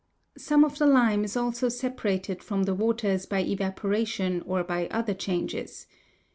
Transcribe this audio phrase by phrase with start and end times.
[0.39, 5.13] Some of the lime is also separated from the waters by evaporation or by other
[5.13, 5.85] changes.